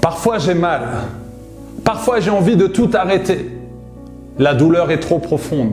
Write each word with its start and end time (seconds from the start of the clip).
Parfois 0.00 0.38
j'ai 0.38 0.54
mal. 0.54 0.82
Parfois 1.84 2.20
j'ai 2.20 2.30
envie 2.30 2.56
de 2.56 2.66
tout 2.66 2.90
arrêter. 2.94 3.50
La 4.38 4.54
douleur 4.54 4.90
est 4.90 5.00
trop 5.00 5.18
profonde. 5.18 5.72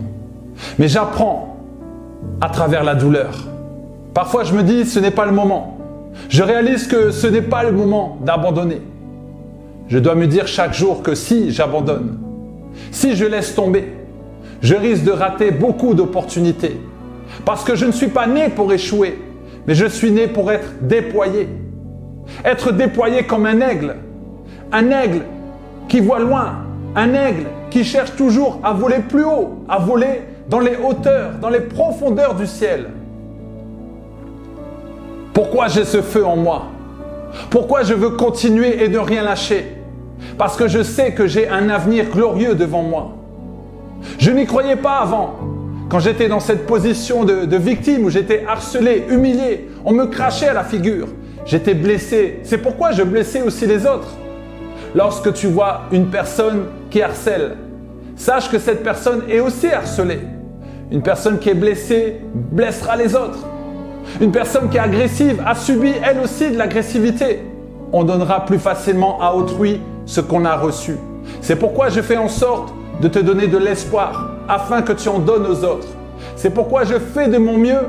Mais 0.79 0.87
j'apprends 0.87 1.57
à 2.41 2.49
travers 2.49 2.83
la 2.83 2.95
douleur. 2.95 3.47
Parfois 4.13 4.43
je 4.43 4.53
me 4.53 4.63
dis 4.63 4.85
ce 4.85 4.99
n'est 4.99 5.11
pas 5.11 5.25
le 5.25 5.31
moment. 5.31 5.77
Je 6.29 6.43
réalise 6.43 6.87
que 6.87 7.11
ce 7.11 7.27
n'est 7.27 7.41
pas 7.41 7.63
le 7.63 7.71
moment 7.71 8.17
d'abandonner. 8.21 8.81
Je 9.87 9.99
dois 9.99 10.15
me 10.15 10.27
dire 10.27 10.47
chaque 10.47 10.73
jour 10.73 11.01
que 11.01 11.15
si 11.15 11.51
j'abandonne, 11.51 12.19
si 12.91 13.15
je 13.15 13.25
laisse 13.25 13.55
tomber, 13.55 13.93
je 14.61 14.75
risque 14.75 15.03
de 15.03 15.11
rater 15.11 15.51
beaucoup 15.51 15.93
d'opportunités. 15.93 16.77
Parce 17.45 17.63
que 17.63 17.75
je 17.75 17.85
ne 17.85 17.91
suis 17.91 18.07
pas 18.07 18.27
né 18.27 18.49
pour 18.49 18.73
échouer, 18.73 19.19
mais 19.65 19.75
je 19.75 19.85
suis 19.85 20.11
né 20.11 20.27
pour 20.27 20.51
être 20.51 20.73
déployé. 20.81 21.47
Être 22.43 22.71
déployé 22.71 23.23
comme 23.23 23.45
un 23.45 23.61
aigle. 23.61 23.95
Un 24.71 24.89
aigle 24.91 25.21
qui 25.87 25.99
voit 25.99 26.19
loin. 26.19 26.53
Un 26.95 27.13
aigle 27.13 27.45
qui 27.69 27.83
cherche 27.83 28.15
toujours 28.15 28.59
à 28.63 28.73
voler 28.73 28.99
plus 28.99 29.23
haut, 29.23 29.63
à 29.67 29.77
voler 29.79 30.21
dans 30.49 30.59
les 30.59 30.75
hauteurs, 30.77 31.33
dans 31.41 31.49
les 31.49 31.59
profondeurs 31.59 32.35
du 32.35 32.47
ciel. 32.47 32.89
Pourquoi 35.33 35.67
j'ai 35.67 35.85
ce 35.85 36.01
feu 36.01 36.25
en 36.25 36.35
moi? 36.35 36.63
Pourquoi 37.49 37.83
je 37.83 37.93
veux 37.93 38.11
continuer 38.11 38.83
et 38.83 38.89
ne 38.89 38.97
rien 38.97 39.23
lâcher? 39.23 39.75
Parce 40.37 40.55
que 40.55 40.67
je 40.67 40.81
sais 40.81 41.13
que 41.13 41.27
j'ai 41.27 41.47
un 41.47 41.69
avenir 41.69 42.05
glorieux 42.09 42.55
devant 42.55 42.81
moi. 42.81 43.11
Je 44.17 44.31
n'y 44.31 44.45
croyais 44.45 44.75
pas 44.75 44.97
avant. 44.97 45.35
Quand 45.89 45.99
j'étais 45.99 46.27
dans 46.27 46.39
cette 46.39 46.65
position 46.65 47.23
de, 47.23 47.55
victime 47.55 48.03
où 48.05 48.09
j'étais 48.09 48.43
harcelé, 48.47 49.05
humilié, 49.09 49.69
on 49.85 49.93
me 49.93 50.05
crachait 50.05 50.47
à 50.47 50.53
la 50.53 50.63
figure. 50.63 51.07
J'étais 51.45 51.73
blessé. 51.73 52.39
C'est 52.43 52.57
pourquoi 52.57 52.91
je 52.91 53.03
blessais 53.03 53.41
aussi 53.41 53.65
les 53.65 53.85
autres. 53.85 54.15
Lorsque 54.97 55.31
tu 55.33 55.45
vois 55.45 55.81
une 55.91 56.07
personne 56.07 56.63
qui 56.89 57.03
harcèle, 57.03 57.55
sache 58.15 58.49
que 58.49 58.57
cette 58.57 58.81
personne 58.81 59.21
est 59.29 59.39
aussi 59.39 59.67
harcelée. 59.67 60.21
Une 60.89 61.03
personne 61.03 61.37
qui 61.37 61.49
est 61.49 61.53
blessée 61.53 62.19
blessera 62.33 62.95
les 62.95 63.15
autres. 63.15 63.45
Une 64.19 64.31
personne 64.31 64.69
qui 64.71 64.77
est 64.77 64.79
agressive 64.79 65.39
a 65.45 65.53
subi 65.53 65.91
elle 66.03 66.19
aussi 66.19 66.49
de 66.49 66.57
l'agressivité. 66.57 67.43
On 67.93 68.05
donnera 68.05 68.43
plus 68.43 68.57
facilement 68.57 69.21
à 69.21 69.35
autrui 69.35 69.81
ce 70.07 70.19
qu'on 70.19 70.45
a 70.45 70.55
reçu. 70.55 70.95
C'est 71.41 71.57
pourquoi 71.57 71.89
je 71.89 72.01
fais 72.01 72.17
en 72.17 72.27
sorte 72.27 72.73
de 72.99 73.07
te 73.07 73.19
donner 73.19 73.45
de 73.45 73.59
l'espoir 73.59 74.31
afin 74.49 74.81
que 74.81 74.93
tu 74.93 75.09
en 75.09 75.19
donnes 75.19 75.45
aux 75.45 75.63
autres. 75.63 75.89
C'est 76.35 76.49
pourquoi 76.49 76.85
je 76.85 76.95
fais 76.95 77.27
de 77.27 77.37
mon 77.37 77.59
mieux 77.59 77.81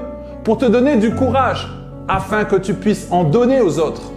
pour 0.44 0.58
te 0.58 0.66
donner 0.66 0.96
du 0.96 1.14
courage 1.14 1.72
afin 2.06 2.44
que 2.44 2.56
tu 2.56 2.74
puisses 2.74 3.08
en 3.10 3.24
donner 3.24 3.62
aux 3.62 3.78
autres. 3.78 4.12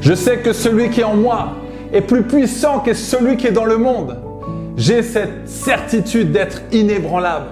Je 0.00 0.14
sais 0.14 0.38
que 0.38 0.52
celui 0.52 0.90
qui 0.90 1.00
est 1.00 1.04
en 1.04 1.16
moi 1.16 1.52
est 1.92 2.00
plus 2.00 2.22
puissant 2.22 2.80
que 2.80 2.94
celui 2.94 3.36
qui 3.36 3.46
est 3.46 3.52
dans 3.52 3.64
le 3.64 3.76
monde. 3.76 4.16
J'ai 4.76 5.02
cette 5.02 5.48
certitude 5.48 6.32
d'être 6.32 6.62
inébranlable. 6.72 7.46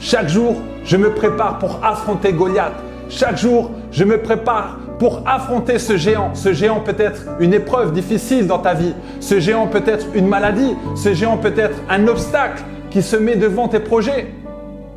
Chaque 0.00 0.28
jour, 0.28 0.56
je 0.84 0.96
me 0.96 1.10
prépare 1.10 1.58
pour 1.58 1.80
affronter 1.84 2.32
Goliath. 2.32 2.74
Chaque 3.08 3.38
jour, 3.38 3.70
je 3.92 4.04
me 4.04 4.18
prépare 4.18 4.78
pour 4.98 5.22
affronter 5.26 5.78
ce 5.78 5.96
géant. 5.96 6.34
Ce 6.34 6.52
géant 6.52 6.80
peut 6.80 6.96
être 6.98 7.22
une 7.40 7.54
épreuve 7.54 7.92
difficile 7.92 8.46
dans 8.46 8.58
ta 8.58 8.74
vie. 8.74 8.94
Ce 9.20 9.40
géant 9.40 9.66
peut 9.66 9.82
être 9.86 10.06
une 10.14 10.26
maladie. 10.26 10.74
Ce 10.96 11.14
géant 11.14 11.36
peut 11.36 11.54
être 11.56 11.76
un 11.88 12.06
obstacle 12.08 12.62
qui 12.90 13.02
se 13.02 13.16
met 13.16 13.36
devant 13.36 13.68
tes 13.68 13.80
projets. 13.80 14.32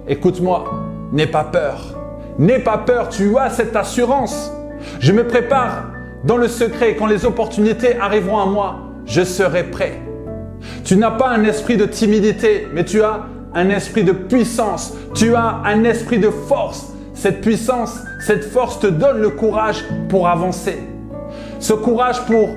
Écoute-moi, 0.07 0.65
n'aie 1.11 1.27
pas 1.27 1.43
peur. 1.43 1.95
N'aie 2.39 2.59
pas 2.59 2.77
peur, 2.77 3.09
tu 3.09 3.37
as 3.37 3.49
cette 3.49 3.75
assurance. 3.75 4.51
Je 4.99 5.11
me 5.11 5.25
prépare 5.25 5.85
dans 6.27 6.37
le 6.37 6.47
secret. 6.47 6.95
Quand 6.95 7.07
les 7.07 7.25
opportunités 7.25 7.97
arriveront 7.99 8.39
à 8.39 8.45
moi, 8.45 8.75
je 9.05 9.23
serai 9.23 9.63
prêt. 9.63 10.01
Tu 10.83 10.97
n'as 10.97 11.11
pas 11.11 11.29
un 11.29 11.43
esprit 11.45 11.77
de 11.77 11.85
timidité, 11.85 12.67
mais 12.73 12.83
tu 12.83 13.01
as 13.01 13.21
un 13.55 13.69
esprit 13.69 14.03
de 14.03 14.11
puissance. 14.11 14.93
Tu 15.15 15.33
as 15.33 15.61
un 15.65 15.83
esprit 15.85 16.19
de 16.19 16.29
force. 16.29 16.93
Cette 17.13 17.41
puissance, 17.41 18.03
cette 18.25 18.43
force 18.43 18.79
te 18.79 18.87
donne 18.87 19.19
le 19.21 19.29
courage 19.29 19.83
pour 20.09 20.27
avancer. 20.27 20.77
Ce 21.59 21.73
courage 21.73 22.21
pour 22.25 22.49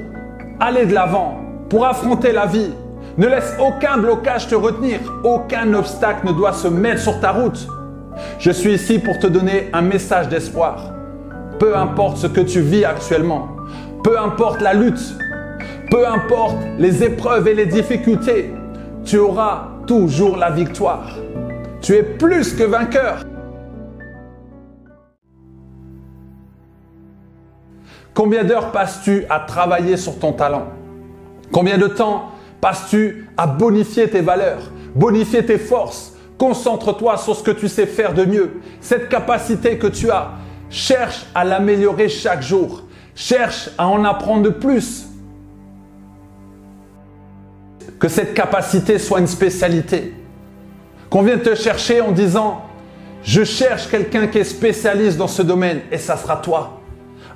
aller 0.58 0.84
de 0.84 0.92
l'avant, 0.92 1.38
pour 1.70 1.86
affronter 1.86 2.32
la 2.32 2.46
vie. 2.46 2.72
Ne 3.16 3.26
laisse 3.26 3.54
aucun 3.58 3.96
blocage 3.98 4.48
te 4.48 4.54
retenir. 4.54 5.00
Aucun 5.24 5.72
obstacle 5.74 6.26
ne 6.26 6.32
doit 6.32 6.52
se 6.52 6.68
mettre 6.68 7.00
sur 7.00 7.20
ta 7.20 7.30
route. 7.30 7.66
Je 8.38 8.50
suis 8.50 8.74
ici 8.74 8.98
pour 8.98 9.18
te 9.18 9.26
donner 9.26 9.70
un 9.72 9.82
message 9.82 10.28
d'espoir. 10.28 10.92
Peu 11.58 11.76
importe 11.76 12.18
ce 12.18 12.26
que 12.26 12.40
tu 12.40 12.60
vis 12.60 12.84
actuellement, 12.84 13.48
peu 14.02 14.18
importe 14.18 14.60
la 14.60 14.74
lutte, 14.74 15.16
peu 15.90 16.06
importe 16.06 16.56
les 16.78 17.02
épreuves 17.04 17.48
et 17.48 17.54
les 17.54 17.66
difficultés, 17.66 18.52
tu 19.04 19.18
auras 19.18 19.68
toujours 19.86 20.36
la 20.36 20.50
victoire. 20.50 21.16
Tu 21.80 21.94
es 21.94 22.02
plus 22.02 22.54
que 22.54 22.62
vainqueur. 22.62 23.24
Combien 28.14 28.44
d'heures 28.44 28.70
passes-tu 28.72 29.24
à 29.30 29.40
travailler 29.40 29.96
sur 29.96 30.18
ton 30.18 30.32
talent? 30.32 30.68
Combien 31.52 31.78
de 31.78 31.86
temps 31.86 32.32
passes-tu 32.60 33.26
à 33.36 33.46
bonifier 33.46 34.10
tes 34.10 34.20
valeurs, 34.20 34.70
bonifier 34.94 35.44
tes 35.44 35.58
forces? 35.58 36.14
Concentre-toi 36.38 37.16
sur 37.16 37.36
ce 37.36 37.42
que 37.42 37.50
tu 37.50 37.68
sais 37.68 37.86
faire 37.86 38.14
de 38.14 38.24
mieux. 38.24 38.60
Cette 38.80 39.08
capacité 39.08 39.78
que 39.78 39.86
tu 39.86 40.10
as, 40.10 40.32
cherche 40.70 41.26
à 41.34 41.44
l'améliorer 41.44 42.08
chaque 42.08 42.42
jour. 42.42 42.84
Cherche 43.14 43.70
à 43.76 43.86
en 43.86 44.04
apprendre 44.04 44.50
plus. 44.50 45.06
Que 47.98 48.08
cette 48.08 48.34
capacité 48.34 48.98
soit 48.98 49.20
une 49.20 49.26
spécialité. 49.26 50.14
Qu'on 51.10 51.22
vienne 51.22 51.40
te 51.40 51.54
chercher 51.54 52.00
en 52.00 52.12
disant, 52.12 52.62
je 53.22 53.44
cherche 53.44 53.88
quelqu'un 53.88 54.26
qui 54.26 54.38
est 54.38 54.44
spécialiste 54.44 55.18
dans 55.18 55.28
ce 55.28 55.42
domaine 55.42 55.80
et 55.90 55.98
ça 55.98 56.16
sera 56.16 56.36
toi. 56.36 56.80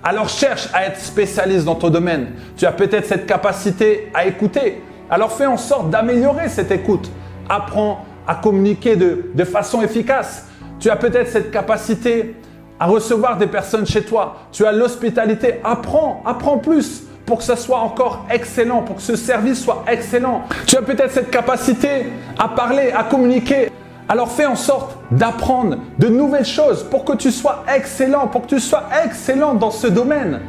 Alors 0.03 0.29
cherche 0.29 0.69
à 0.73 0.87
être 0.87 0.99
spécialiste 0.99 1.65
dans 1.65 1.75
ton 1.75 1.91
domaine. 1.91 2.29
Tu 2.57 2.67
as 2.67 2.73
peut-être 2.73 3.07
cette 3.07 3.27
capacité 3.27 4.11
à 4.15 4.27
écouter. 4.27 4.83
Alors 5.11 5.33
fais 5.33 5.47
en 5.47 5.57
sorte 5.57 5.91
d'améliorer 5.91 6.49
cette 6.49 6.71
écoute. 6.71 7.11
Apprends 7.49 8.05
à 8.27 8.35
communiquer 8.37 8.97
de, 8.97 9.31
de 9.35 9.45
façon 9.45 9.83
efficace. 9.83 10.47
Tu 10.79 10.91
as 10.91 10.97
peut-être 10.97 11.31
cette 11.31 11.51
capacité 11.51 12.35
à 12.79 12.87
recevoir 12.87 13.37
des 13.37 13.47
personnes 13.47 13.87
chez 13.87 14.03
toi. 14.03 14.37
Tu 14.53 14.67
as 14.67 14.73
l'hospitalité. 14.73 15.61
Apprends, 15.65 16.23
apprends 16.25 16.59
plus 16.59 17.05
pour 17.27 17.39
que 17.39 17.45
ça 17.45 17.57
soit 17.57 17.79
encore 17.79 18.27
excellent, 18.31 18.83
pour 18.83 18.97
que 18.97 19.03
ce 19.03 19.17
service 19.17 19.63
soit 19.63 19.85
excellent. 19.91 20.43
Tu 20.67 20.77
as 20.77 20.83
peut-être 20.83 21.13
cette 21.13 21.31
capacité 21.31 22.07
à 22.39 22.49
parler, 22.49 22.93
à 22.93 23.05
communiquer. 23.05 23.71
Alors 24.09 24.31
fais 24.31 24.45
en 24.45 24.57
sorte 24.57 24.99
d'apprendre 25.11 25.79
de 25.99 26.09
nouvelles 26.09 26.45
choses 26.45 26.83
pour 26.83 27.05
que 27.05 27.15
tu 27.15 27.31
sois 27.31 27.65
excellent, 27.75 28.27
pour 28.27 28.43
que 28.43 28.49
tu 28.49 28.61
sois 28.61 28.85
excellent 29.05 29.55
dans 29.55 29.71
ce 29.71 29.87
domaine. 29.87 30.41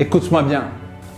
Écoute-moi 0.00 0.42
bien. 0.42 0.64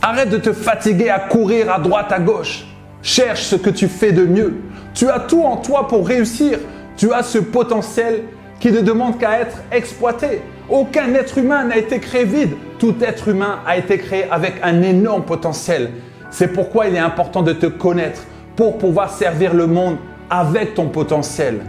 Arrête 0.02 0.28
de 0.28 0.36
te 0.36 0.52
fatiguer 0.52 1.08
à 1.08 1.18
courir 1.18 1.72
à 1.72 1.78
droite, 1.78 2.12
à 2.12 2.18
gauche. 2.18 2.66
Cherche 3.00 3.44
ce 3.44 3.56
que 3.56 3.70
tu 3.70 3.88
fais 3.88 4.12
de 4.12 4.26
mieux. 4.26 4.60
Tu 4.92 5.08
as 5.08 5.20
tout 5.20 5.42
en 5.42 5.56
toi 5.56 5.88
pour 5.88 6.06
réussir. 6.06 6.58
Tu 6.96 7.12
as 7.12 7.22
ce 7.22 7.38
potentiel 7.38 8.24
qui 8.64 8.72
ne 8.72 8.80
demande 8.80 9.18
qu'à 9.18 9.40
être 9.40 9.58
exploité. 9.70 10.40
Aucun 10.70 11.12
être 11.12 11.36
humain 11.36 11.64
n'a 11.64 11.76
été 11.76 12.00
créé 12.00 12.24
vide. 12.24 12.54
Tout 12.78 12.94
être 13.02 13.28
humain 13.28 13.58
a 13.66 13.76
été 13.76 13.98
créé 13.98 14.24
avec 14.30 14.54
un 14.62 14.80
énorme 14.80 15.22
potentiel. 15.24 15.90
C'est 16.30 16.48
pourquoi 16.48 16.86
il 16.86 16.94
est 16.94 16.98
important 16.98 17.42
de 17.42 17.52
te 17.52 17.66
connaître 17.66 18.22
pour 18.56 18.78
pouvoir 18.78 19.10
servir 19.10 19.52
le 19.52 19.66
monde 19.66 19.98
avec 20.30 20.72
ton 20.72 20.88
potentiel. 20.88 21.60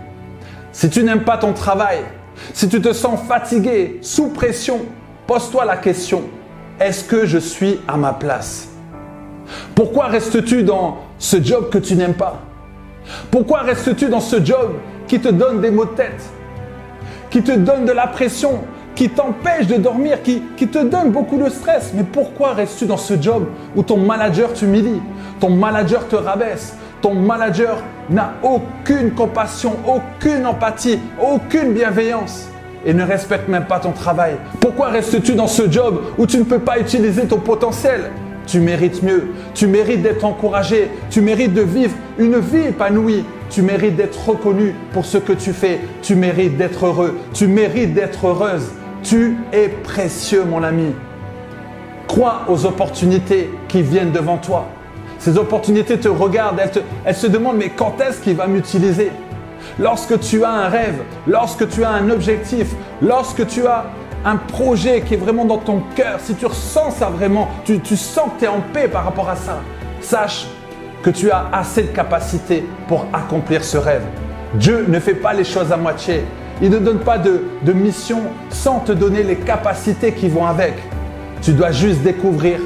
Si 0.71 0.89
tu 0.89 1.03
n'aimes 1.03 1.25
pas 1.25 1.37
ton 1.37 1.51
travail, 1.51 1.97
si 2.53 2.69
tu 2.69 2.79
te 2.79 2.93
sens 2.93 3.19
fatigué, 3.27 3.99
sous 4.01 4.29
pression, 4.29 4.85
pose-toi 5.27 5.65
la 5.65 5.75
question, 5.75 6.21
est-ce 6.79 7.03
que 7.03 7.25
je 7.25 7.39
suis 7.39 7.81
à 7.89 7.97
ma 7.97 8.13
place? 8.13 8.69
Pourquoi 9.75 10.05
restes-tu 10.05 10.63
dans 10.63 10.99
ce 11.19 11.43
job 11.43 11.69
que 11.69 11.77
tu 11.77 11.97
n'aimes 11.97 12.13
pas? 12.13 12.41
Pourquoi 13.31 13.63
restes-tu 13.63 14.07
dans 14.07 14.21
ce 14.21 14.41
job 14.41 14.75
qui 15.09 15.19
te 15.19 15.27
donne 15.27 15.59
des 15.59 15.71
maux 15.71 15.83
de 15.83 15.89
tête? 15.89 16.23
Qui 17.35 17.43
te 17.43 17.51
donne 17.51 17.83
de 17.83 17.91
la 17.91 18.07
pression 18.07 18.61
qui 18.95 19.09
t'empêche 19.09 19.67
de 19.67 19.75
dormir, 19.75 20.19
qui, 20.23 20.39
te 20.69 20.81
donne 20.81 21.11
beaucoup 21.11 21.35
de 21.35 21.49
stress. 21.49 21.91
Mais 21.93 22.03
pourquoi 22.03 22.53
restes-tu 22.53 22.85
dans 22.85 22.95
ce 22.95 23.21
job 23.21 23.47
où 23.75 23.83
ton 23.83 23.97
manager 23.97 24.53
t'humilie, 24.53 25.01
ton 25.41 25.49
manager 25.49 26.07
te 26.07 26.15
rabaisse, 26.15 26.77
ton 27.01 27.13
manager 27.13 27.83
n'a 28.09 28.35
aucune 28.41 29.11
compassion, 29.11 29.73
aucune 29.85 30.45
empathie, 30.45 30.97
aucune 31.21 31.73
bienveillance 31.73 32.47
et 32.85 32.93
ne 32.93 33.03
respecte 33.03 33.49
même 33.49 33.65
pas 33.65 33.81
ton 33.81 33.91
travail? 33.91 34.37
Pourquoi 34.61 34.87
restes-tu 34.87 35.33
dans 35.33 35.47
ce 35.47 35.69
job 35.69 36.03
où 36.17 36.25
tu 36.25 36.37
ne 36.37 36.45
peux 36.45 36.59
pas 36.59 36.79
utiliser 36.79 37.25
ton 37.25 37.39
potentiel? 37.39 38.11
Tu 38.47 38.61
mérites 38.61 39.03
mieux, 39.03 39.33
tu 39.53 39.67
mérites 39.67 40.03
d'être 40.03 40.23
encouragé, 40.23 40.89
tu 41.09 41.19
mérites 41.19 41.53
de 41.53 41.63
vivre 41.63 41.95
une 42.17 42.39
vie 42.39 42.67
épanouie, 42.69 43.25
tu 43.49 43.61
mérites 43.61 43.95
d'être 43.95 44.27
reconnu 44.27 44.75
pour 44.93 45.05
ce 45.05 45.17
que 45.17 45.33
tu 45.33 45.53
fais, 45.53 45.79
tu 46.01 46.15
mérites 46.15 46.57
d'être 46.57 46.85
heureux, 46.85 47.17
tu 47.33 47.47
mérites 47.47 47.93
d'être 47.93 48.27
heureuse. 48.27 48.71
Tu 49.03 49.37
es 49.53 49.67
précieux, 49.67 50.45
mon 50.45 50.63
ami. 50.63 50.91
Crois 52.07 52.41
aux 52.47 52.65
opportunités 52.65 53.51
qui 53.67 53.83
viennent 53.83 54.11
devant 54.11 54.37
toi. 54.37 54.67
Ces 55.19 55.37
opportunités 55.37 55.99
te 55.99 56.07
regardent, 56.07 56.59
elles, 57.05 57.15
se 57.15 57.27
demandent 57.27 57.57
mais 57.57 57.69
quand 57.69 58.01
est-ce 58.01 58.19
qu'il 58.19 58.35
va 58.35 58.47
m'utiliser? 58.47 59.11
Lorsque 59.77 60.19
tu 60.19 60.43
as 60.43 60.49
un 60.49 60.69
rêve, 60.69 61.01
lorsque 61.27 61.69
tu 61.69 61.83
as 61.83 61.89
un 61.89 62.09
objectif, 62.09 62.73
lorsque 62.99 63.45
tu 63.45 63.67
as 63.67 63.85
un 64.23 64.37
projet 64.37 65.01
qui 65.01 65.13
est 65.13 65.17
vraiment 65.17 65.45
dans 65.45 65.57
ton 65.59 65.83
cœur, 65.95 66.19
si 66.19 66.33
tu 66.33 66.47
ressens 66.47 66.91
ça 66.91 67.09
vraiment, 67.09 67.49
tu, 67.63 67.79
tu 67.79 67.95
sens 67.95 68.25
que 68.33 68.39
tu 68.39 68.45
es 68.45 68.47
en 68.47 68.61
paix 68.73 68.87
par 68.87 69.03
rapport 69.03 69.29
à 69.29 69.35
ça, 69.35 69.59
sache 70.01 70.47
que 71.05 71.11
tu 71.11 71.29
as 71.29 71.49
assez 71.53 71.83
de 71.83 71.89
capacité 71.89 72.63
pour 72.87 73.05
accomplir 73.13 73.63
ce 73.63 73.77
rêve. 73.77 74.01
Dieu 74.55 74.85
ne 74.87 74.99
fait 74.99 75.13
pas 75.13 75.33
les 75.33 75.43
choses 75.43 75.71
à 75.71 75.77
moitié. 75.77 76.23
Il 76.63 76.71
ne 76.71 76.79
donne 76.79 76.97
pas 76.97 77.19
de, 77.19 77.43
mission 77.73 78.23
sans 78.49 78.79
te 78.79 78.91
donner 78.91 79.21
les 79.21 79.35
capacités 79.35 80.13
qui 80.13 80.27
vont 80.29 80.47
avec. 80.47 80.73
Tu 81.43 81.53
dois 81.53 81.71
juste 81.71 82.01
découvrir 82.01 82.59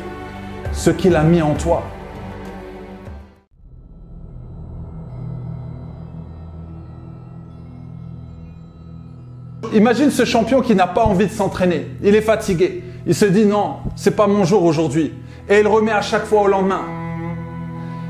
ce 0.72 0.90
qu'il 0.90 1.18
a 1.18 1.24
mis 1.24 1.42
en 1.42 1.54
toi. 1.54 1.84
Imagine 9.74 10.12
ce 10.12 10.24
champion 10.24 10.62
qui 10.62 10.76
n'a 10.76 10.88
pas 10.88 11.04
envie 11.04 11.28
de 11.28 11.34
s'entraîner. 11.34 11.88
Il 12.02 12.16
est 12.16 12.22
fatigué. 12.22 12.86
Il 13.06 13.16
se 13.16 13.26
dit 13.26 13.46
non, 13.46 13.80
c'est 13.98 14.16
pas 14.16 14.28
mon 14.28 14.46
jour 14.46 14.64
aujourd'hui. 14.64 15.14
Et 15.50 15.60
il 15.60 15.68
remet 15.68 15.92
à 15.92 16.02
chaque 16.02 16.24
fois 16.24 16.44
au 16.44 16.48
lendemain. 16.48 16.99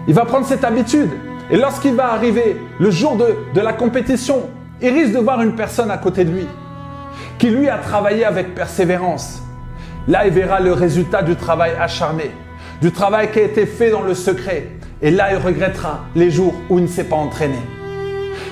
Il 0.07 0.13
va 0.13 0.25
prendre 0.25 0.45
cette 0.45 0.63
habitude. 0.63 1.09
Et 1.51 1.57
lorsqu'il 1.57 1.95
va 1.95 2.13
arriver 2.13 2.57
le 2.79 2.91
jour 2.91 3.15
de, 3.15 3.35
de 3.53 3.61
la 3.61 3.73
compétition, 3.73 4.49
il 4.81 4.89
risque 4.89 5.13
de 5.13 5.19
voir 5.19 5.41
une 5.41 5.55
personne 5.55 5.91
à 5.91 5.97
côté 5.97 6.23
de 6.25 6.31
lui 6.31 6.47
qui 7.37 7.49
lui 7.49 7.69
a 7.69 7.77
travaillé 7.77 8.25
avec 8.25 8.53
persévérance. 8.53 9.41
Là, 10.07 10.27
il 10.27 10.33
verra 10.33 10.59
le 10.59 10.73
résultat 10.73 11.21
du 11.23 11.35
travail 11.35 11.71
acharné, 11.79 12.31
du 12.81 12.91
travail 12.91 13.31
qui 13.31 13.39
a 13.39 13.43
été 13.43 13.65
fait 13.65 13.91
dans 13.91 14.01
le 14.01 14.13
secret. 14.13 14.67
Et 15.01 15.11
là, 15.11 15.31
il 15.31 15.37
regrettera 15.37 16.01
les 16.15 16.29
jours 16.29 16.53
où 16.69 16.77
il 16.77 16.83
ne 16.83 16.87
s'est 16.87 17.05
pas 17.05 17.15
entraîné. 17.15 17.57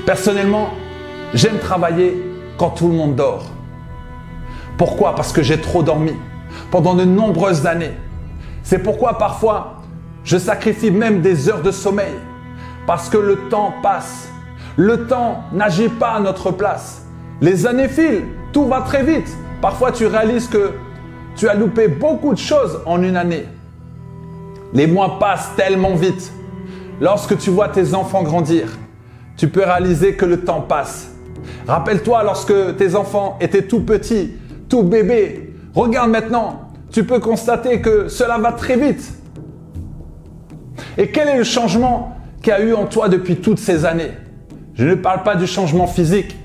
Personnellement, 0.05 0.69
j'aime 1.33 1.59
travailler 1.59 2.23
quand 2.57 2.69
tout 2.69 2.87
le 2.87 2.93
monde 2.93 3.15
dort. 3.15 3.45
Pourquoi? 4.77 5.15
Parce 5.15 5.33
que 5.33 5.41
j'ai 5.41 5.59
trop 5.59 5.83
dormi 5.83 6.13
pendant 6.71 6.95
de 6.95 7.03
nombreuses 7.03 7.65
années. 7.65 7.93
C'est 8.63 8.79
pourquoi 8.79 9.17
parfois 9.17 9.76
je 10.27 10.37
sacrifie 10.37 10.91
même 10.91 11.21
des 11.21 11.47
heures 11.47 11.61
de 11.61 11.71
sommeil 11.71 12.13
parce 12.85 13.07
que 13.07 13.17
le 13.17 13.47
temps 13.49 13.73
passe. 13.81 14.27
Le 14.75 15.07
temps 15.07 15.45
n'agit 15.53 15.87
pas 15.87 16.15
à 16.15 16.19
notre 16.19 16.51
place. 16.51 17.05
Les 17.39 17.65
années 17.65 17.87
filent, 17.87 18.25
tout 18.51 18.65
va 18.65 18.81
très 18.81 19.03
vite. 19.03 19.29
Parfois 19.61 19.93
tu 19.93 20.05
réalises 20.05 20.49
que 20.49 20.73
tu 21.37 21.47
as 21.47 21.53
loupé 21.53 21.87
beaucoup 21.87 22.33
de 22.33 22.39
choses 22.39 22.81
en 22.85 23.01
une 23.01 23.15
année. 23.15 23.45
Les 24.73 24.85
mois 24.85 25.17
passent 25.17 25.51
tellement 25.55 25.95
vite. 25.95 26.33
Lorsque 26.99 27.37
tu 27.37 27.49
vois 27.49 27.69
tes 27.69 27.93
enfants 27.93 28.23
grandir, 28.23 28.67
tu 29.37 29.47
peux 29.47 29.63
réaliser 29.63 30.15
que 30.15 30.25
le 30.25 30.41
temps 30.41 30.61
passe 30.61 31.09
Rappelle-toi 31.67 32.23
lorsque 32.23 32.75
tes 32.75 32.95
enfants 32.95 33.37
étaient 33.39 33.63
tout 33.63 33.81
petits, 33.81 34.33
tout 34.67 34.83
bébés. 34.83 35.53
Regarde 35.73 36.09
maintenant, 36.09 36.69
tu 36.91 37.05
peux 37.05 37.19
constater 37.19 37.79
que 37.79 38.09
cela 38.09 38.37
va 38.37 38.51
très 38.51 38.75
vite. 38.75 39.16
Et 40.97 41.09
quel 41.09 41.29
est 41.29 41.37
le 41.37 41.43
changement 41.43 42.17
qu'il 42.41 42.51
y 42.51 42.55
a 42.55 42.61
eu 42.61 42.73
en 42.73 42.85
toi 42.85 43.07
depuis 43.09 43.35
toutes 43.37 43.59
ces 43.59 43.85
années? 43.85 44.11
Je 44.73 44.85
ne 44.85 44.95
parle 44.95 45.23
pas 45.23 45.35
du 45.35 45.47
changement 45.47 45.87
physique, 45.87 46.35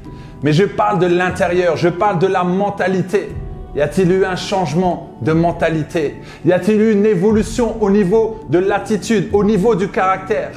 mais 0.43 0.53
je 0.53 0.65
parle 0.65 0.99
de 0.99 1.07
l'intérieur, 1.07 1.77
je 1.77 1.89
parle 1.89 2.19
de 2.19 2.27
la 2.27 2.45
mentalité. 2.45 3.31
Y 3.75 3.81
a-t-il 3.81 4.11
eu 4.13 4.25
un 4.27 4.37
changement 4.37 5.17
de 5.23 5.33
mentalité? 5.33 6.17
Y 6.45 6.53
a-t-il 6.53 6.81
eu 6.81 6.93
une 6.93 7.07
évolution 7.07 7.83
au 7.83 7.91
niveau 7.91 8.41
de 8.51 8.59
l'attitude, 8.59 9.31
au 9.33 9.45
niveau 9.45 9.75
du 9.75 9.89
caractère? 9.89 10.53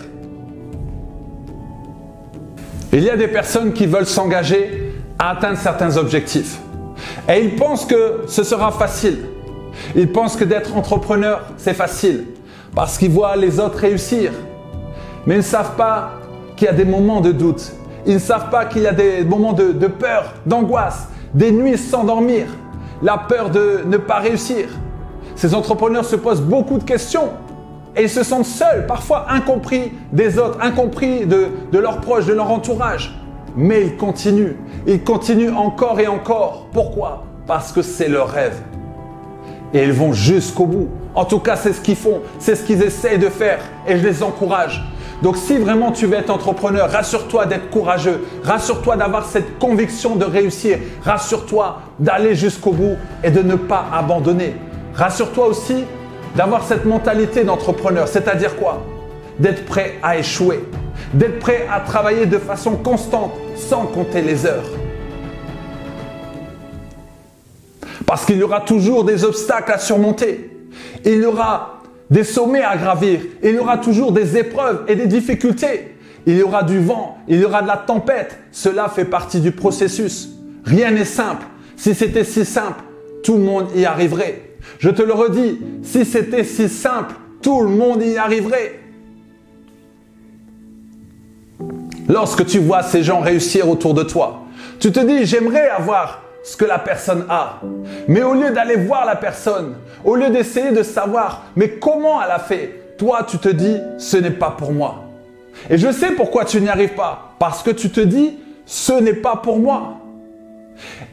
Il 2.91 3.03
y 3.03 3.09
a 3.09 3.15
des 3.15 3.29
personnes 3.29 3.71
qui 3.71 3.85
veulent 3.85 4.05
s'engager 4.05 4.93
à 5.17 5.31
atteindre 5.31 5.57
certains 5.57 5.95
objectifs. 5.95 6.59
Et 7.29 7.41
ils 7.41 7.55
pensent 7.55 7.85
que 7.85 8.23
ce 8.27 8.43
sera 8.43 8.71
facile. 8.71 9.19
Ils 9.95 10.11
pensent 10.11 10.35
que 10.35 10.43
d'être 10.43 10.75
entrepreneur, 10.75 11.45
c'est 11.57 11.73
facile. 11.73 12.25
Parce 12.75 12.97
qu'ils 12.97 13.11
voient 13.11 13.37
les 13.37 13.59
autres 13.59 13.79
réussir. 13.79 14.31
Mais 15.25 15.35
ils 15.35 15.37
ne 15.37 15.43
savent 15.43 15.75
pas 15.75 16.11
qu'il 16.55 16.67
y 16.67 16.69
a 16.69 16.73
des 16.73 16.85
moments 16.85 17.21
de 17.21 17.31
doute. 17.31 17.71
Ils 18.05 18.15
ne 18.15 18.19
savent 18.19 18.49
pas 18.49 18.65
qu'il 18.65 18.83
y 18.83 18.87
a 18.87 18.93
des 18.93 19.23
moments 19.23 19.53
de, 19.53 19.87
peur, 19.87 20.33
d'angoisse, 20.45 21.07
des 21.33 21.51
nuits 21.51 21.77
sans 21.77 22.03
dormir, 22.03 22.45
la 23.01 23.17
peur 23.17 23.49
de 23.49 23.81
ne 23.85 23.97
pas 23.97 24.19
réussir. 24.19 24.67
Ces 25.35 25.55
entrepreneurs 25.55 26.05
se 26.05 26.15
posent 26.15 26.41
beaucoup 26.41 26.77
de 26.77 26.83
questions 26.83 27.29
et 27.95 28.03
ils 28.03 28.09
se 28.09 28.23
sentent 28.23 28.45
seuls, 28.45 28.85
parfois 28.85 29.25
incompris 29.29 29.93
des 30.11 30.37
autres, 30.37 30.59
incompris 30.61 31.25
de, 31.25 31.47
de 31.71 31.79
leurs 31.79 31.99
proches, 32.01 32.25
de 32.25 32.33
leur 32.33 32.51
entourage. 32.51 33.19
Mais 33.55 33.83
ils 33.83 33.97
continuent, 33.97 34.57
ils 34.85 35.03
continuent 35.03 35.55
encore 35.55 35.99
et 35.99 36.07
encore. 36.07 36.67
Pourquoi? 36.73 37.23
Parce 37.47 37.71
que 37.71 37.81
c'est 37.81 38.09
leur 38.09 38.29
rêve. 38.29 38.61
Et 39.73 39.83
ils 39.83 39.93
vont 39.93 40.13
jusqu'au 40.13 40.65
bout. 40.65 40.89
En 41.15 41.23
tout 41.23 41.39
cas, 41.39 41.55
c'est 41.55 41.71
ce 41.71 41.79
qu'ils 41.79 41.95
font, 41.95 42.21
c'est 42.39 42.55
ce 42.55 42.63
qu'ils 42.63 42.83
essayent 42.83 43.17
de 43.17 43.29
faire 43.29 43.59
et 43.87 43.97
je 43.97 44.05
les 44.05 44.21
encourage. 44.21 44.83
Donc 45.21 45.37
si 45.37 45.57
vraiment 45.57 45.93
tu 45.93 46.07
veux 46.07 46.17
être 46.17 46.29
entrepreneur, 46.29 46.89
rassure-toi 46.91 47.45
d'être 47.45 47.69
courageux, 47.69 48.25
rassure-toi 48.43 48.97
d'avoir 48.97 49.25
cette 49.25 49.57
conviction 49.57 50.17
de 50.17 50.25
réussir, 50.25 50.77
rassure-toi 51.03 51.81
d'aller 51.99 52.35
jusqu'au 52.35 52.71
bout 52.71 52.97
et 53.23 53.31
de 53.31 53.41
ne 53.41 53.55
pas 53.55 53.85
abandonner. 53.93 54.55
Rassure-toi 54.93 55.47
aussi 55.47 55.85
d'avoir 56.35 56.65
cette 56.65 56.83
mentalité 56.83 57.45
d'entrepreneur, 57.45 58.09
c'est-à-dire 58.09 58.57
quoi? 58.57 58.83
D'être 59.39 59.65
prêt 59.65 59.95
à 60.03 60.17
échouer, 60.17 60.65
d'être 61.13 61.39
prêt 61.39 61.65
à 61.71 61.79
travailler 61.79 62.25
de 62.25 62.37
façon 62.37 62.75
constante 62.75 63.31
sans 63.55 63.85
compter 63.85 64.21
les 64.21 64.45
heures. 64.45 64.69
Parce 68.05 68.25
qu'il 68.25 68.37
y 68.37 68.43
aura 68.43 68.61
toujours 68.61 69.05
des 69.05 69.23
obstacles 69.23 69.71
à 69.71 69.77
surmonter. 69.77 70.54
Il 71.03 71.21
y 71.21 71.25
aura 71.25 71.81
des 72.09 72.23
sommets 72.23 72.63
à 72.63 72.77
gravir. 72.77 73.19
Il 73.43 73.55
y 73.55 73.59
aura 73.59 73.77
toujours 73.77 74.11
des 74.11 74.37
épreuves 74.37 74.83
et 74.87 74.95
des 74.95 75.07
difficultés. 75.07 75.95
Il 76.27 76.37
y 76.37 76.43
aura 76.43 76.63
du 76.63 76.79
vent, 76.79 77.17
il 77.27 77.39
y 77.39 77.45
aura 77.45 77.61
de 77.61 77.67
la 77.67 77.77
tempête. 77.77 78.39
Cela 78.51 78.89
fait 78.89 79.05
partie 79.05 79.39
du 79.39 79.51
processus. 79.51 80.29
Rien 80.63 80.91
n'est 80.91 81.05
simple. 81.05 81.45
Si 81.75 81.93
c'était 81.93 82.23
si 82.23 82.45
simple, 82.45 82.83
tout 83.23 83.37
le 83.37 83.43
monde 83.43 83.67
y 83.75 83.85
arriverait. 83.85 84.41
Je 84.79 84.89
te 84.89 85.03
le 85.03 85.13
redis, 85.13 85.59
si 85.83 86.05
c'était 86.05 86.43
si 86.43 86.67
simple, 86.67 87.15
tout 87.41 87.61
le 87.61 87.69
monde 87.69 88.01
y 88.01 88.17
arriverait. 88.17 88.79
Lorsque 92.07 92.45
tu 92.45 92.59
vois 92.59 92.81
ces 92.81 93.03
gens 93.03 93.19
réussir 93.19 93.69
autour 93.69 93.93
de 93.93 94.03
toi, 94.03 94.43
tu 94.79 94.91
te 94.91 94.99
dis, 94.99 95.25
j'aimerais 95.25 95.69
avoir 95.69 96.23
ce 96.45 96.55
que 96.55 96.63
la 96.63 96.77
personne 96.77 97.25
a. 97.27 97.59
Mais 98.07 98.21
au 98.21 98.35
lieu 98.35 98.51
d'aller 98.51 98.75
voir 98.75 99.03
la 99.03 99.15
personne, 99.15 99.75
au 100.03 100.15
lieu 100.15 100.29
d'essayer 100.29 100.71
de 100.71 100.83
savoir, 100.83 101.45
mais 101.55 101.71
comment 101.71 102.21
elle 102.21 102.29
a 102.29 102.37
fait, 102.37 102.93
toi 102.99 103.25
tu 103.27 103.39
te 103.39 103.49
dis, 103.49 103.77
ce 103.97 104.17
n'est 104.17 104.29
pas 104.29 104.51
pour 104.51 104.71
moi. 104.71 105.05
Et 105.71 105.79
je 105.79 105.91
sais 105.91 106.11
pourquoi 106.11 106.45
tu 106.45 106.61
n'y 106.61 106.69
arrives 106.69 106.93
pas. 106.93 107.33
Parce 107.39 107.63
que 107.63 107.71
tu 107.71 107.89
te 107.89 107.99
dis, 107.99 108.37
ce 108.67 108.93
n'est 108.93 109.15
pas 109.15 109.37
pour 109.37 109.57
moi. 109.57 109.97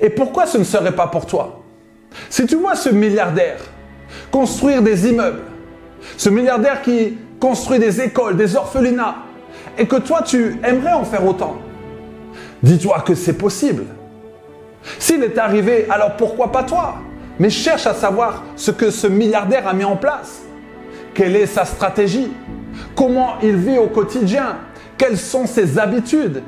Et 0.00 0.10
pourquoi 0.10 0.44
ce 0.44 0.58
ne 0.58 0.64
serait 0.64 0.92
pas 0.92 1.06
pour 1.06 1.24
toi? 1.24 1.62
Si 2.28 2.44
tu 2.44 2.56
vois 2.56 2.74
ce 2.74 2.90
milliardaire 2.90 3.58
construire 4.30 4.82
des 4.82 5.08
immeubles, 5.08 5.44
ce 6.18 6.28
milliardaire 6.28 6.82
qui 6.82 7.16
construit 7.40 7.78
des 7.78 8.02
écoles, 8.02 8.36
des 8.36 8.54
orphelinats, 8.54 9.16
et 9.78 9.86
que 9.86 9.96
toi 9.96 10.20
tu 10.20 10.58
aimerais 10.62 10.92
en 10.92 11.04
faire 11.04 11.26
autant, 11.26 11.56
dis-toi 12.62 13.00
que 13.00 13.14
c'est 13.14 13.38
possible. 13.38 13.84
S'il 15.12 15.25
est 15.25 15.37
arrivé, 15.37 15.87
alors 15.90 16.16
pourquoi 16.16 16.50
pas 16.50 16.62
toi? 16.62 16.95
Mais 17.38 17.50
cherche 17.50 17.87
à 17.87 17.92
savoir 17.92 18.45
ce 18.57 18.71
que 18.71 18.90
ce 18.90 19.07
milliardaire 19.07 19.69
a 19.69 19.75
mis 19.75 19.85
en 19.85 19.95
place. 19.95 20.40
Quelle 21.12 21.37
est 21.37 21.45
sa 21.45 21.66
stratégie? 21.66 22.33
Comment 22.97 23.35
il 23.42 23.57
vit 23.57 23.76
au 23.76 23.88
quotidien? 23.88 24.57
Quelles 24.97 25.19
sont 25.19 25.47
ses 25.47 25.78
habitudes? 25.78 26.42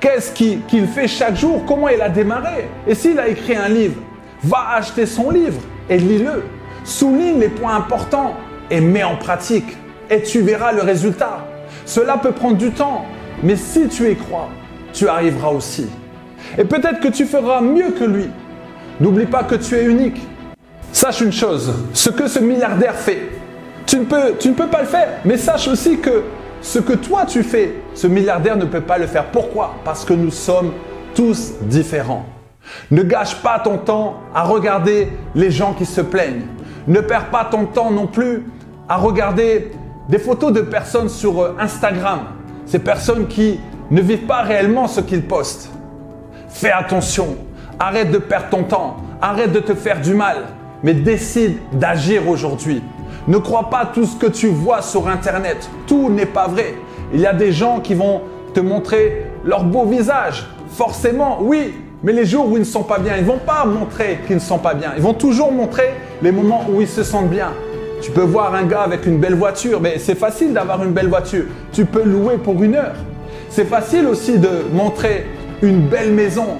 Qu'est-ce 0.00 0.32
qu'il 0.32 0.88
fait 0.88 1.06
chaque 1.06 1.36
jour? 1.36 1.62
Comment 1.64 1.90
il 1.90 2.02
a 2.02 2.08
démarré? 2.08 2.68
Et 2.88 2.96
s'il 2.96 3.20
a 3.20 3.28
écrit 3.28 3.54
un 3.54 3.68
livre 3.68 4.00
Va 4.42 4.70
acheter 4.74 5.06
son 5.06 5.30
livre 5.30 5.60
et 5.88 5.98
lis-le. 5.98 6.42
Souligne 6.82 7.38
les 7.38 7.50
points 7.50 7.76
importants 7.76 8.34
et 8.68 8.80
mets 8.80 9.04
en 9.04 9.14
pratique. 9.14 9.76
Et 10.10 10.22
tu 10.22 10.40
verras 10.40 10.72
le 10.72 10.82
résultat. 10.82 11.46
Cela 11.86 12.18
peut 12.18 12.32
prendre 12.32 12.56
du 12.56 12.72
temps, 12.72 13.04
mais 13.44 13.54
si 13.54 13.86
tu 13.86 14.10
y 14.10 14.16
crois, 14.16 14.48
tu 14.92 15.06
arriveras 15.06 15.50
aussi. 15.50 15.86
Et 16.58 16.64
peut-être 16.64 17.00
que 17.00 17.08
tu 17.08 17.24
feras 17.24 17.60
mieux 17.60 17.90
que 17.90 18.04
lui. 18.04 18.28
N'oublie 19.00 19.26
pas 19.26 19.42
que 19.42 19.54
tu 19.54 19.74
es 19.74 19.84
unique. 19.84 20.20
Sache 20.92 21.22
une 21.22 21.32
chose, 21.32 21.72
ce 21.94 22.10
que 22.10 22.28
ce 22.28 22.38
milliardaire 22.38 22.94
fait, 22.94 23.30
tu 23.86 23.98
ne, 23.98 24.04
peux, 24.04 24.66
pas 24.66 24.82
le 24.82 24.86
faire. 24.86 25.08
Mais 25.24 25.36
sache 25.36 25.66
aussi 25.68 25.98
que 25.98 26.22
ce 26.60 26.78
que 26.78 26.92
toi 26.92 27.24
tu 27.26 27.42
fais, 27.42 27.74
ce 27.94 28.06
milliardaire 28.06 28.56
ne 28.56 28.66
peut 28.66 28.82
pas 28.82 28.98
le 28.98 29.06
faire. 29.06 29.24
Pourquoi? 29.26 29.74
Parce 29.84 30.04
que 30.04 30.12
nous 30.12 30.30
sommes 30.30 30.72
tous 31.14 31.52
différents. 31.62 32.26
Ne 32.90 33.02
gâche 33.02 33.36
pas 33.36 33.58
ton 33.58 33.78
temps 33.78 34.20
à 34.34 34.44
regarder 34.44 35.08
les 35.34 35.50
gens 35.50 35.72
qui 35.72 35.86
se 35.86 36.00
plaignent. 36.00 36.42
Ne 36.86 37.00
perds 37.00 37.30
pas 37.30 37.46
ton 37.50 37.64
temps 37.64 37.90
non 37.90 38.06
plus 38.06 38.44
à 38.88 38.96
regarder 38.96 39.72
des 40.08 40.18
photos 40.18 40.52
de 40.52 40.60
personnes 40.60 41.08
sur 41.08 41.40
euh, 41.40 41.56
Instagram. 41.58 42.20
Ces 42.66 42.78
personnes 42.78 43.26
qui 43.26 43.58
ne 43.90 44.00
vivent 44.00 44.26
pas 44.26 44.42
réellement 44.42 44.86
ce 44.88 45.00
qu'ils 45.00 45.22
postent. 45.22 45.71
Fais 46.52 46.70
attention. 46.70 47.36
Arrête 47.78 48.10
de 48.10 48.18
perdre 48.18 48.50
ton 48.50 48.62
temps. 48.62 48.96
Arrête 49.20 49.52
de 49.52 49.60
te 49.60 49.74
faire 49.74 50.00
du 50.00 50.14
mal. 50.14 50.36
Mais 50.82 50.94
décide 50.94 51.56
d'agir 51.72 52.28
aujourd'hui. 52.28 52.82
Ne 53.26 53.38
crois 53.38 53.70
pas 53.70 53.86
tout 53.92 54.04
ce 54.04 54.16
que 54.16 54.26
tu 54.26 54.48
vois 54.48 54.82
sur 54.82 55.08
Internet. 55.08 55.68
Tout 55.86 56.10
n'est 56.10 56.26
pas 56.26 56.48
vrai. 56.48 56.74
Il 57.12 57.20
y 57.20 57.26
a 57.26 57.32
des 57.32 57.52
gens 57.52 57.80
qui 57.80 57.94
vont 57.94 58.22
te 58.54 58.60
montrer 58.60 59.26
leur 59.44 59.64
beau 59.64 59.84
visage. 59.86 60.46
Forcément, 60.68 61.38
oui. 61.40 61.74
Mais 62.02 62.12
les 62.12 62.26
jours 62.26 62.50
où 62.50 62.56
ils 62.56 62.60
ne 62.60 62.64
sont 62.64 62.82
pas 62.82 62.98
bien, 62.98 63.16
ils 63.16 63.22
ne 63.22 63.28
vont 63.28 63.38
pas 63.38 63.64
montrer 63.64 64.20
qu'ils 64.26 64.36
ne 64.36 64.40
sont 64.40 64.58
pas 64.58 64.74
bien. 64.74 64.92
Ils 64.96 65.02
vont 65.02 65.14
toujours 65.14 65.52
montrer 65.52 65.94
les 66.20 66.32
moments 66.32 66.64
où 66.68 66.80
ils 66.80 66.88
se 66.88 67.04
sentent 67.04 67.30
bien. 67.30 67.52
Tu 68.02 68.10
peux 68.10 68.22
voir 68.22 68.54
un 68.54 68.64
gars 68.64 68.82
avec 68.82 69.06
une 69.06 69.18
belle 69.18 69.36
voiture, 69.36 69.80
mais 69.80 69.98
c'est 69.98 70.16
facile 70.16 70.52
d'avoir 70.52 70.82
une 70.82 70.90
belle 70.90 71.08
voiture. 71.08 71.44
Tu 71.72 71.84
peux 71.84 72.02
louer 72.02 72.38
pour 72.38 72.60
une 72.62 72.74
heure. 72.74 72.96
C'est 73.48 73.66
facile 73.66 74.06
aussi 74.06 74.38
de 74.38 74.64
montrer 74.72 75.26
une 75.62 75.86
belle 75.88 76.12
maison. 76.12 76.58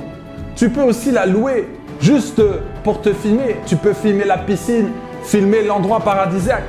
Tu 0.57 0.71
peux 0.71 0.83
aussi 0.83 1.11
la 1.11 1.27
louer 1.27 1.69
juste 2.01 2.41
pour 2.85 3.03
te 3.03 3.13
filmer. 3.13 3.57
Tu 3.67 3.77
peux 3.77 3.93
filmer 3.93 4.25
la 4.25 4.39
piscine, 4.39 4.91
filmer 5.25 5.63
l'endroit 5.63 6.01
paradisiaque. 6.01 6.69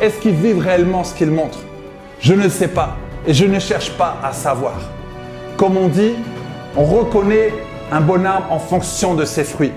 Est-ce 0.00 0.18
qu'ils 0.20 0.34
vivent 0.34 0.58
réellement 0.58 1.04
ce 1.04 1.14
qu'ils 1.14 1.30
montrent? 1.30 1.60
Je 2.20 2.34
ne 2.34 2.48
sais 2.48 2.68
pas 2.68 2.96
et 3.26 3.32
je 3.32 3.44
ne 3.44 3.58
cherche 3.58 3.92
pas 3.92 4.18
à 4.22 4.32
savoir. 4.32 4.74
Comme 5.56 5.76
on 5.76 5.88
dit, 5.88 6.14
on 6.76 6.84
reconnaît 6.84 7.52
un 7.90 8.00
bon 8.00 8.24
arbre 8.26 8.52
en 8.52 8.58
fonction 8.58 9.14
de 9.14 9.24
ses 9.24 9.44
fruits. 9.44 9.72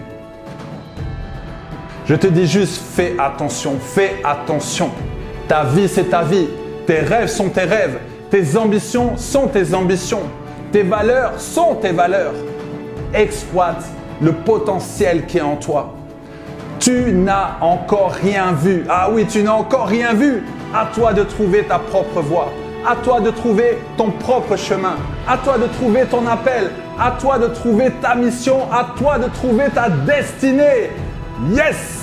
Je 2.05 2.15
te 2.15 2.27
dis 2.27 2.47
juste, 2.47 2.81
fais 2.93 3.15
attention, 3.19 3.77
fais 3.79 4.17
attention. 4.23 4.89
Ta 5.47 5.63
vie, 5.63 5.87
c'est 5.87 6.09
ta 6.09 6.23
vie. 6.23 6.47
Tes 6.85 6.99
rêves 6.99 7.27
sont 7.27 7.49
tes 7.49 7.61
rêves. 7.61 7.99
Tes 8.29 8.57
ambitions 8.57 9.17
sont 9.17 9.47
tes 9.47 9.73
ambitions. 9.73 10.23
Tes 10.71 10.83
valeurs 10.83 11.33
sont 11.37 11.75
tes 11.75 11.91
valeurs. 11.91 12.33
Exploite 13.13 13.83
le 14.21 14.31
potentiel 14.31 15.25
qui 15.25 15.37
est 15.37 15.41
en 15.41 15.57
toi. 15.57 15.93
Tu 16.79 17.11
n'as 17.11 17.57
encore 17.59 18.11
rien 18.11 18.53
vu. 18.53 18.85
Ah 18.89 19.09
oui, 19.11 19.25
tu 19.27 19.43
n'as 19.43 19.53
encore 19.53 19.87
rien 19.87 20.13
vu. 20.13 20.43
À 20.73 20.87
toi 20.95 21.11
de 21.11 21.23
trouver 21.23 21.63
ta 21.63 21.77
propre 21.77 22.21
voie. 22.21 22.53
À 22.87 22.95
toi 22.95 23.19
de 23.19 23.31
trouver 23.31 23.79
ton 23.97 24.11
propre 24.11 24.55
chemin. 24.55 24.95
À 25.27 25.37
toi 25.37 25.57
de 25.57 25.67
trouver 25.67 26.05
ton 26.05 26.25
appel. 26.25 26.71
À 26.97 27.11
toi 27.19 27.37
de 27.37 27.47
trouver 27.47 27.91
ta 28.01 28.15
mission. 28.15 28.71
À 28.71 28.95
toi 28.97 29.19
de 29.19 29.27
trouver 29.27 29.69
ta 29.69 29.89
destinée. 29.89 30.89
Yes 31.51 32.00